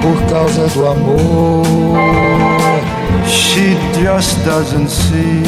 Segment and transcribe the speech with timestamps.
[0.00, 1.64] Por causa do amor,
[3.26, 5.42] She just doesn't see.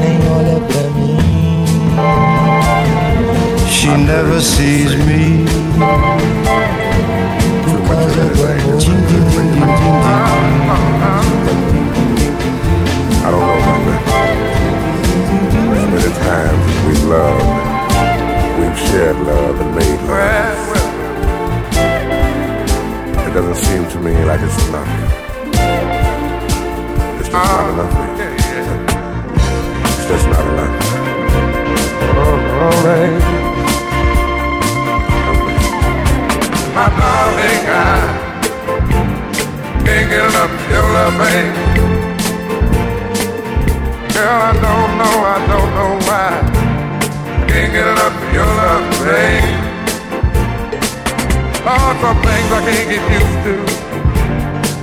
[0.00, 1.18] nem olha pra mim.
[3.68, 5.44] She never sees me.
[7.64, 8.78] Por causa do amor,
[13.24, 13.77] I don't know
[24.38, 24.88] to me like it's enough.
[27.18, 27.92] It's just not enough.
[27.94, 28.06] Ah,
[29.84, 30.74] it's just not enough.
[32.14, 33.20] Oh, oh, baby.
[36.74, 37.82] My darling, I
[39.84, 41.54] can't get enough of your love, babe.
[44.14, 46.28] Girl, I don't know, I don't know why.
[47.26, 49.58] I can't get enough of your love, babe.
[51.66, 53.87] Lord, some things I can't get used to.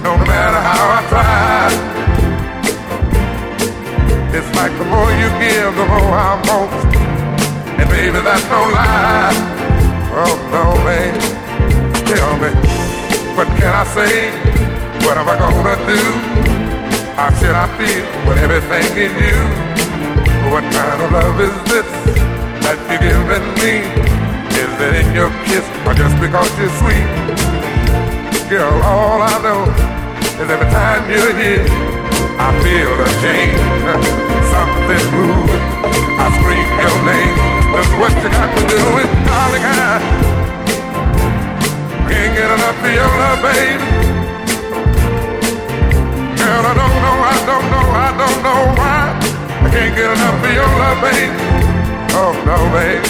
[0.06, 1.66] No matter how I try.
[4.38, 6.70] It's like the more you give, the more I want.
[7.82, 9.34] And baby, that's no lie.
[10.14, 11.18] Oh no, babe.
[12.06, 12.54] Tell me,
[13.34, 14.30] what can I say?
[15.02, 16.02] What am I gonna do?
[17.18, 19.42] How should I feel when everything is you?
[20.54, 21.90] What kind of love is this
[22.62, 23.82] that you're giving me?
[24.54, 27.10] Is it in your kiss or just because you're sweet?
[28.52, 29.95] Girl, all I know
[30.46, 31.66] is every time you're here,
[32.38, 33.62] I feel a change.
[34.54, 35.66] Something moving.
[36.22, 37.36] I scream your name.
[37.74, 39.66] That's what you got to do with darling.
[39.66, 39.98] I
[42.10, 43.86] can't get enough of your love, baby.
[46.38, 49.02] Girl, I don't know, I don't know, I don't know why.
[49.66, 51.38] I can't get enough of your love, baby.
[52.22, 53.02] Oh no, baby.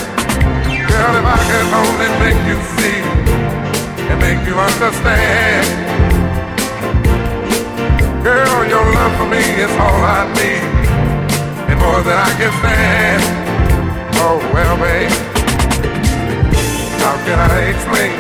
[0.88, 3.00] Girl, if I could only make you see
[4.10, 5.95] and make you understand.
[8.25, 10.65] Girl, your love for me is all I need
[11.70, 13.22] and more than I can stand.
[14.17, 15.13] Oh well, babe.
[17.05, 18.17] How can I explain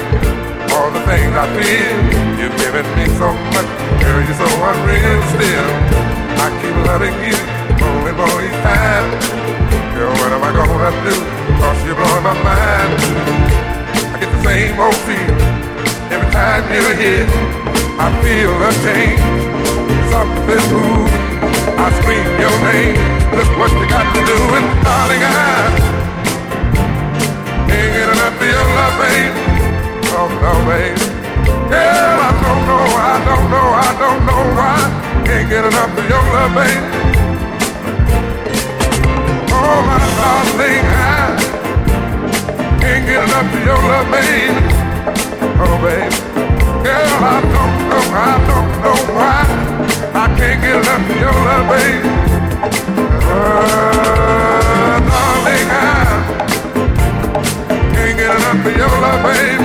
[0.77, 1.97] all the things I feel?
[2.37, 3.65] You've given me so much,
[3.97, 5.69] girl, you're so unreal still.
[6.37, 7.37] I keep loving you
[8.05, 9.09] and more each time.
[9.97, 11.17] Girl, what am I gonna do?
[11.57, 12.93] Cause you're blowing my mind.
[14.13, 15.33] I get the same old feel
[16.13, 17.25] every time you're here.
[17.97, 19.44] I feel a change,
[20.15, 21.23] something moving.
[21.75, 22.95] I scream your name.
[23.35, 25.35] Look what you got to do, and darling, I
[27.67, 29.35] can't get enough of your love, babe.
[30.15, 30.95] Oh no, babe.
[31.71, 34.79] Girl, I don't know, I don't know, I don't know why.
[35.27, 36.85] Can't get enough of your love, babe.
[39.51, 41.27] Oh my darling, I
[42.81, 44.57] can't get enough of your love, babe.
[45.59, 46.13] Oh, babe.
[46.85, 49.54] Girl, I don't know, I don't know why.
[50.37, 52.09] Can't get enough of your love, baby.
[53.27, 55.83] Uh, darling, I
[57.93, 59.64] can't get enough of your love, babe.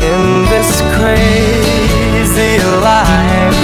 [0.00, 3.58] In this crazy life,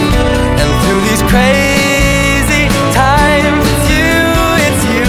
[0.61, 4.19] and through these crazy times, it's you,
[4.67, 5.09] it's you.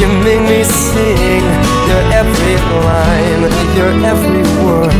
[0.00, 1.44] You make me sing.
[1.88, 3.42] Your every line,
[3.76, 4.92] your every word,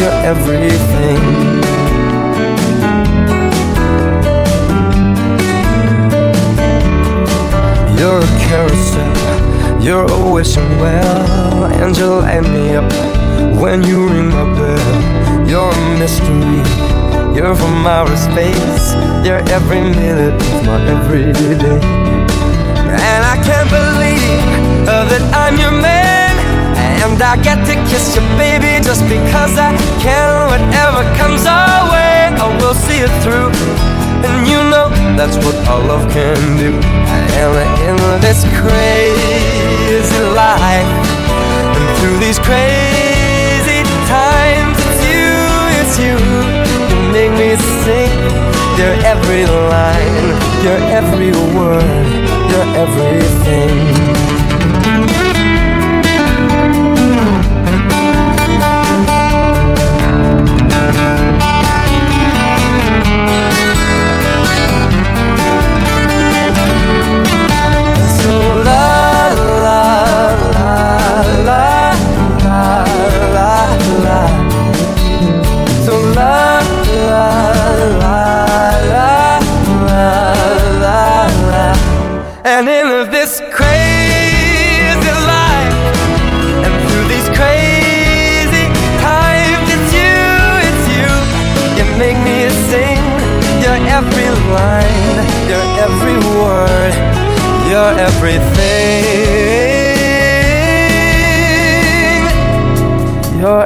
[0.00, 1.22] your everything.
[7.98, 9.13] You're a carousel,
[9.84, 12.90] you're a wishing well, and you light me up
[13.60, 15.46] when you ring my bell.
[15.46, 16.64] You're a mystery,
[17.36, 18.94] you're from outer space,
[19.26, 21.80] you're every minute of my everyday.
[23.12, 26.32] And I can't believe uh, that I'm your man,
[27.04, 30.48] and I get to kiss you, baby, just because I can.
[30.48, 33.93] Whatever comes our way, I will see it through.
[34.24, 36.72] And you know that's what our love can do.
[37.12, 37.54] And
[37.88, 40.90] in this crazy life,
[41.76, 45.28] and through these crazy times, it's you,
[45.80, 46.16] it's you.
[46.88, 47.50] You make me
[47.84, 48.16] sing
[48.80, 50.26] your every line,
[50.64, 51.84] your every word,
[52.50, 54.23] your everything.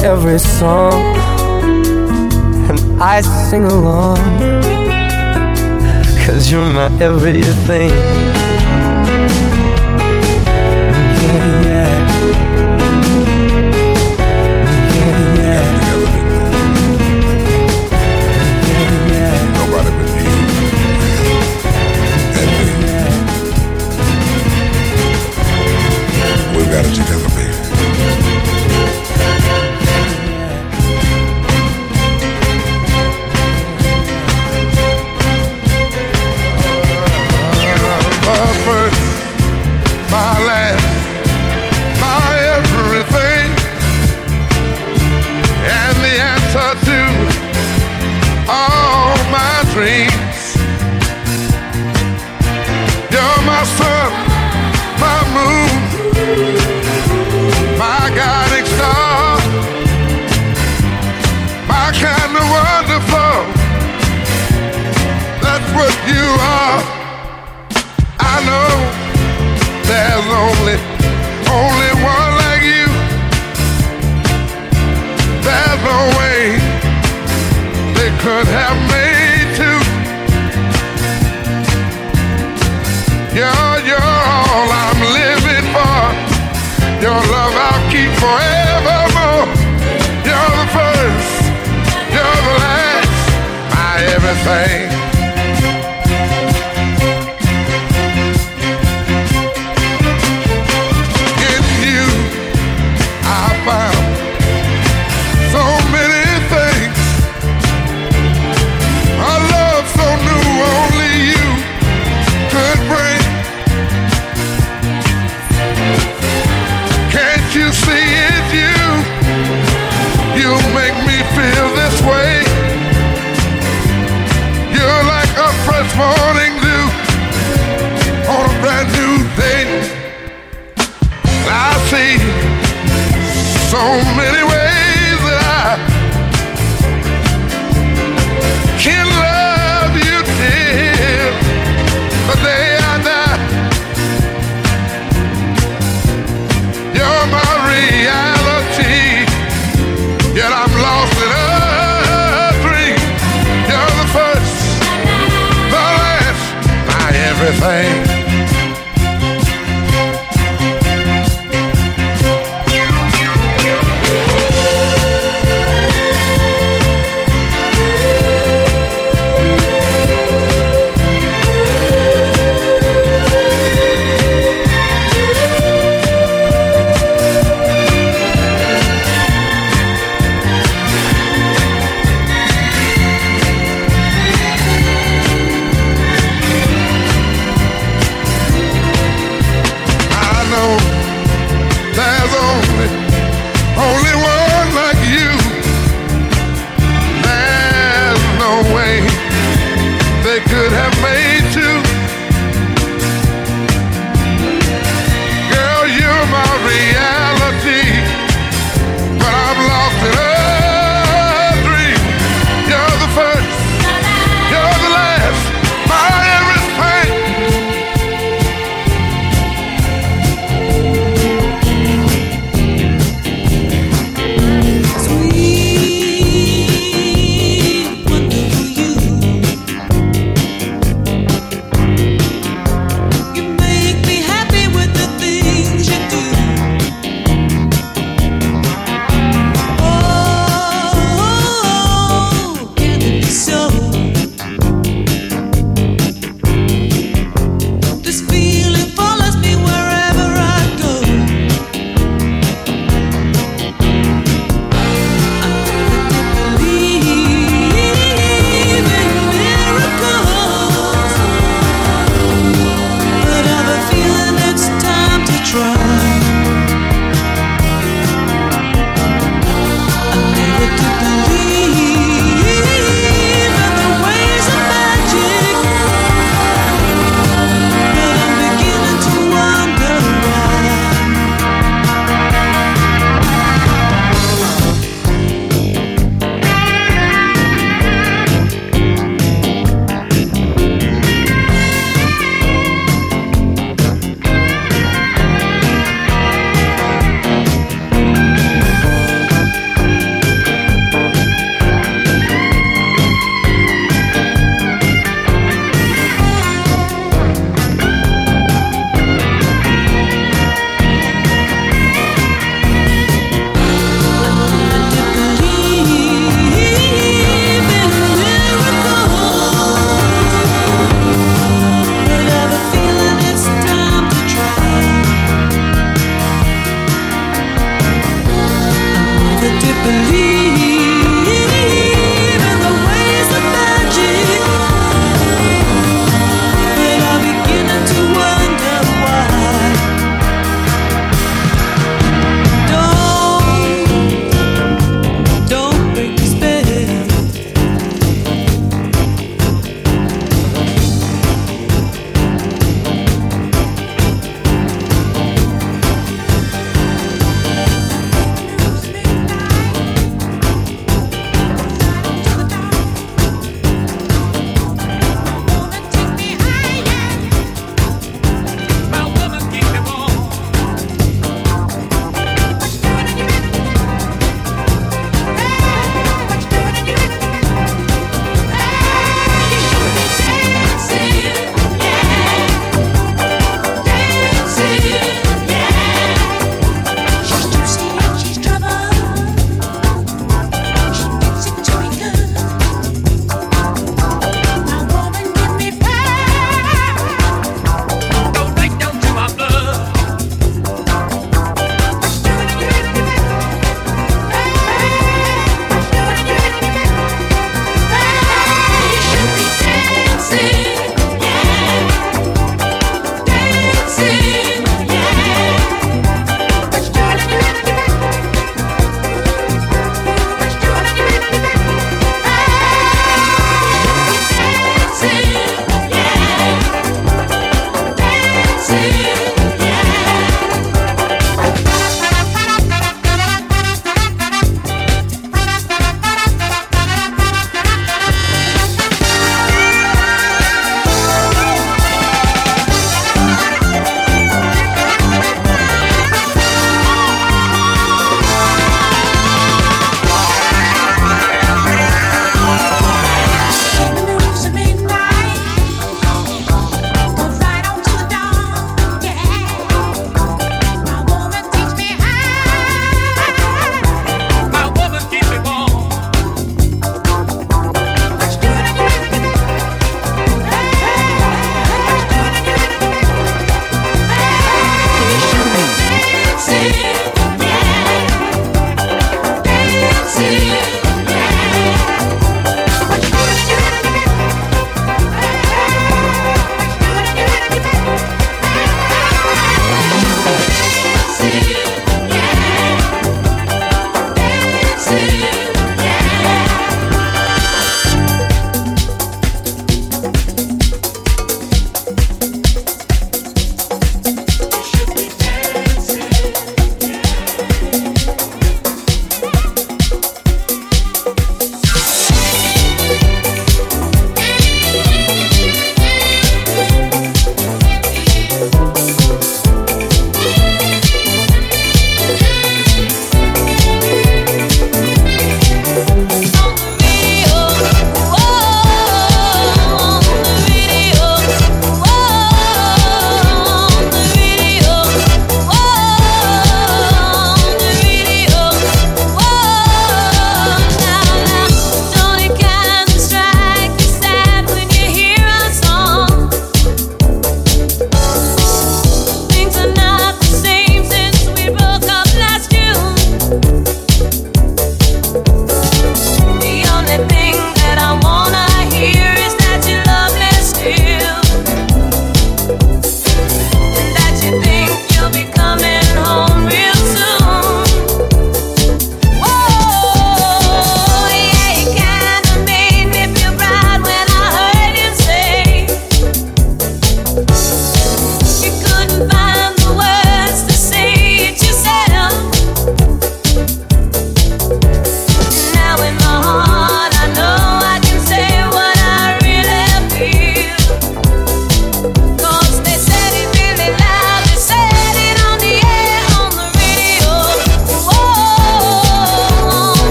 [0.00, 0.94] Every song,
[2.68, 4.18] and I sing along,
[6.24, 8.41] cause you're my everything.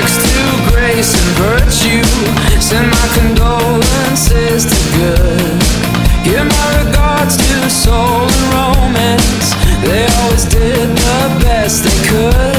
[0.00, 2.04] Respects to grace and virtue.
[2.60, 5.60] Send my condolences to good.
[6.24, 9.54] Give my regards to soul and romance.
[9.84, 12.49] They always did the best they could.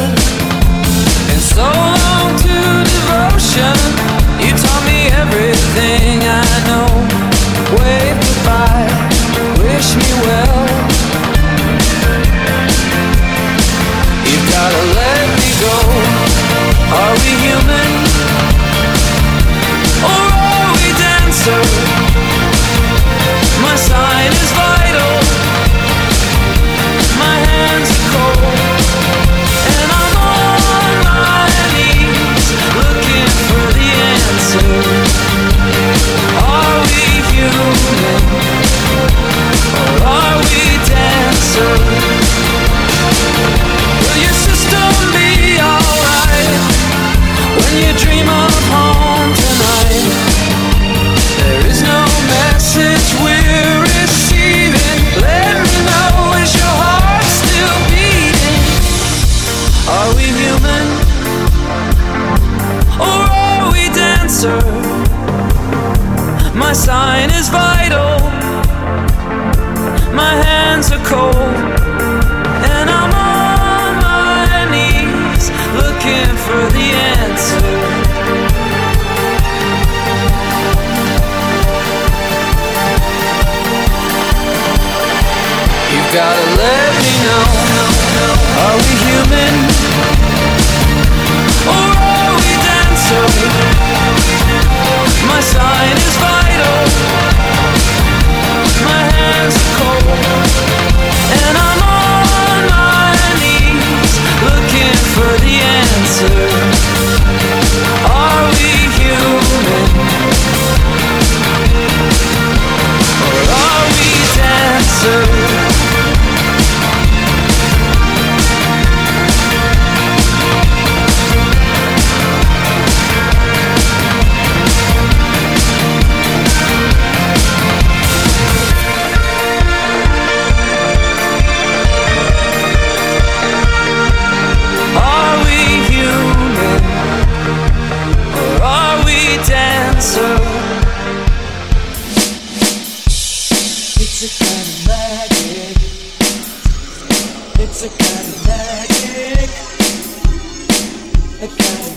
[147.84, 149.50] It's a kind magic.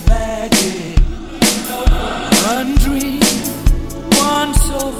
[0.09, 0.99] Magic.
[2.47, 3.21] One dream,
[4.17, 4.93] one soul,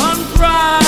[0.00, 0.83] one prize,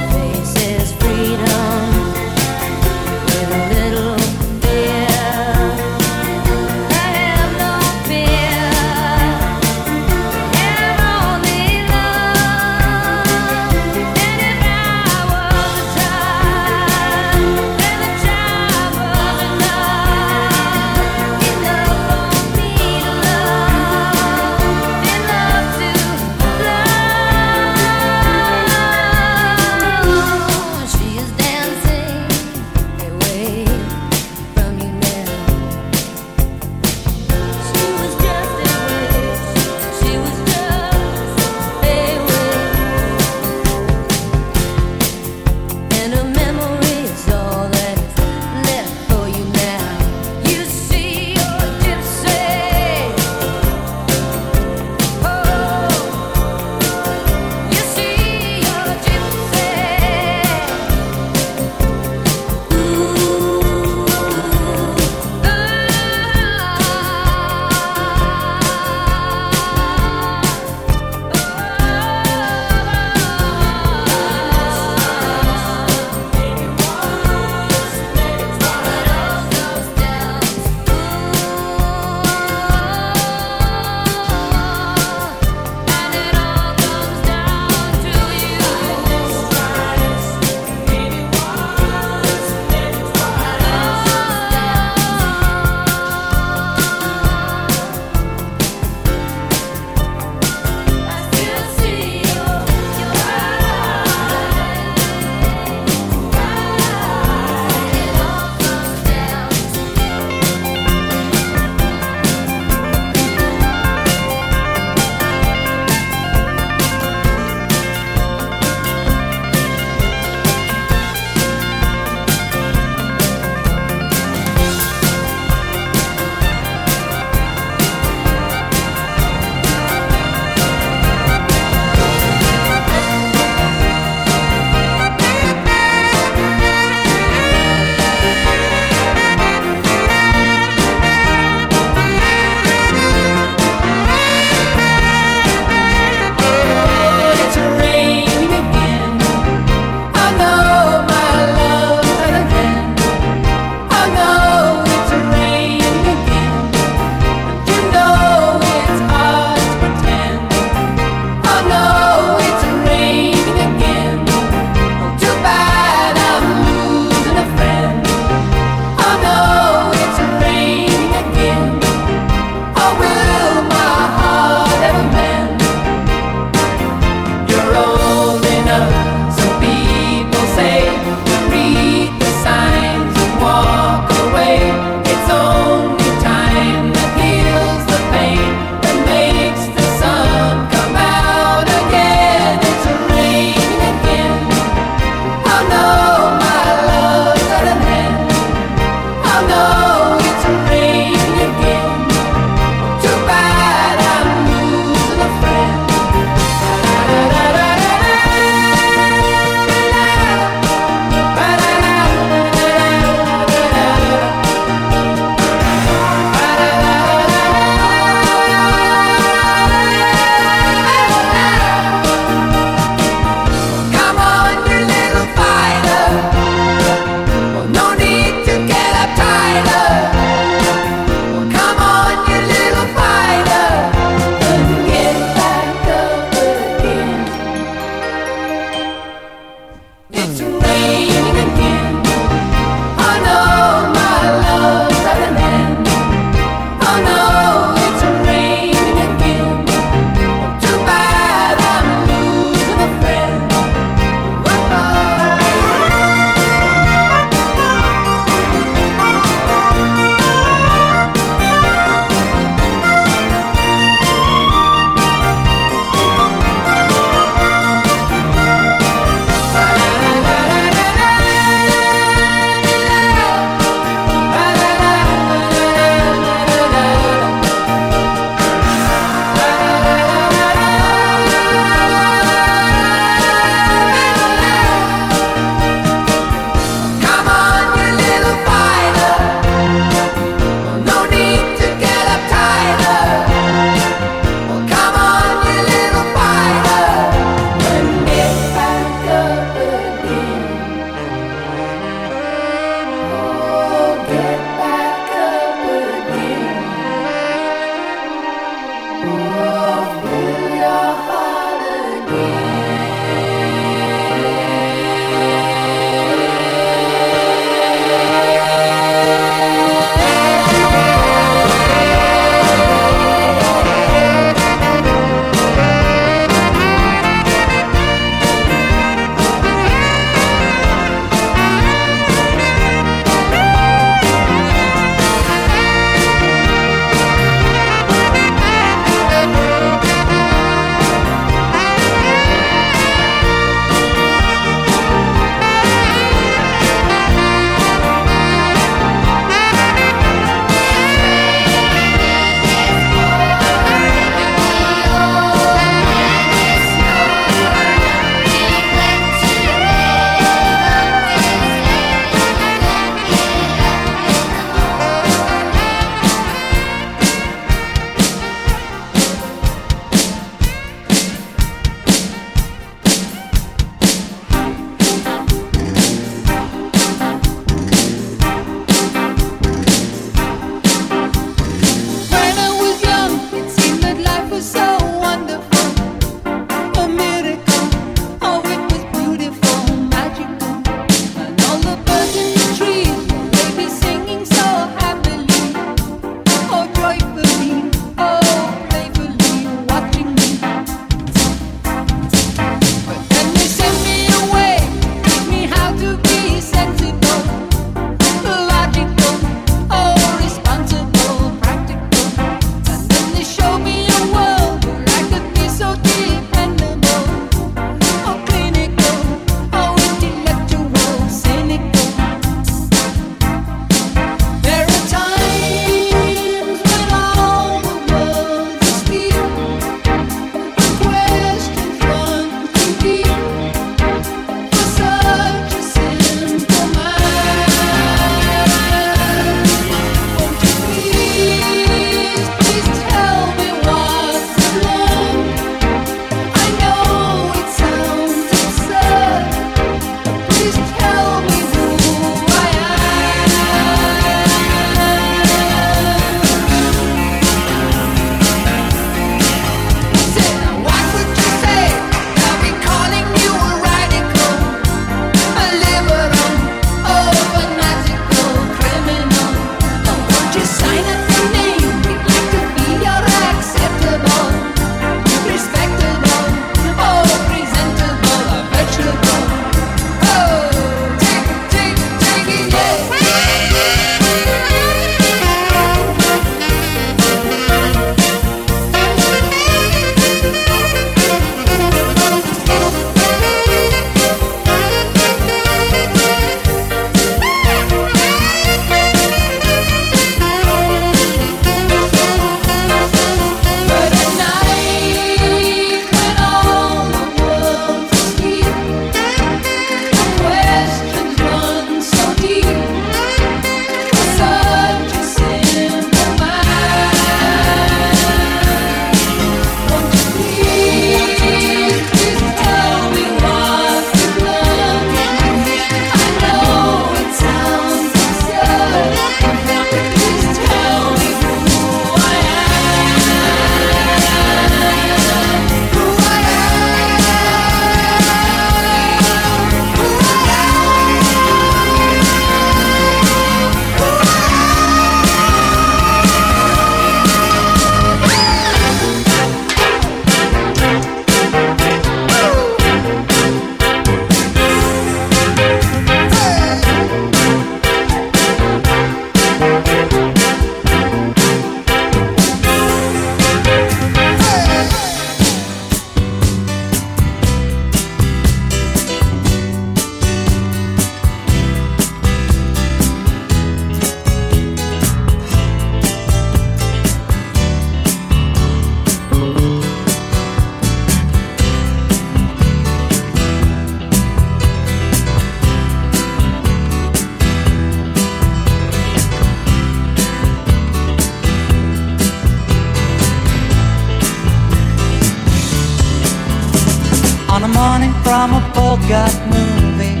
[598.02, 600.00] from a Bogart movie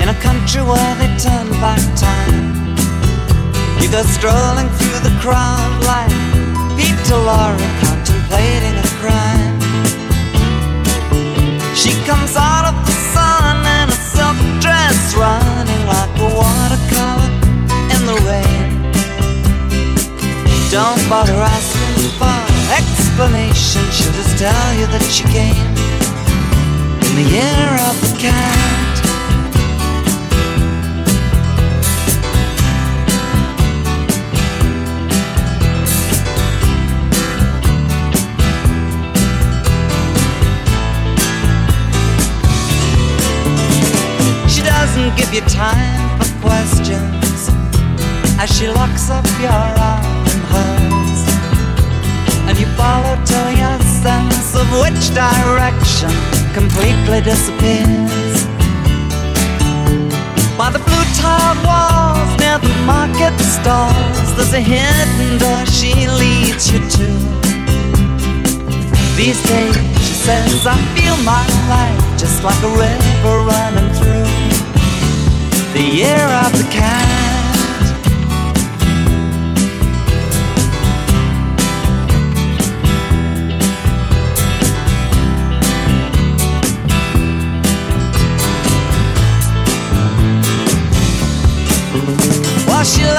[0.00, 2.76] in a country where they turn back time.
[3.80, 6.12] You go strolling through the crowd like
[6.76, 9.58] Peter Lorre contemplating a crime.
[11.74, 17.30] She comes out of the sun in a silk dress, running like a watercolor
[17.94, 18.68] in the rain.
[20.70, 22.38] Don't bother asking for
[22.78, 23.82] explanation.
[23.90, 25.97] She'll just tell you that she came
[27.18, 28.96] the year of the cat.
[44.48, 47.50] She doesn't give you time for questions
[48.38, 50.04] as she locks up your arm.
[52.48, 58.36] And you follow till your sense of which direction completely disappears.
[60.58, 65.92] By the blue tiled walls near the market stalls, there's a hidden door she
[66.22, 67.08] leads you to.
[69.16, 74.28] These days, she says, I feel my life just like a river running through
[75.74, 77.27] the year of the cat.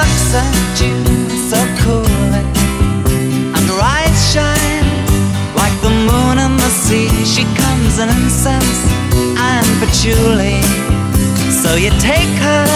[0.00, 0.96] Looks at you
[1.50, 2.44] so coolly,
[3.54, 4.88] and her eyes shine
[5.60, 7.08] like the moon and the sea.
[7.34, 8.80] She comes in incense
[9.50, 10.62] and patchouli.
[11.62, 12.66] So you take her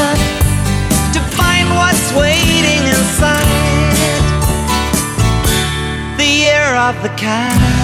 [1.14, 3.96] to find what's waiting inside
[6.18, 7.83] the year of the cat.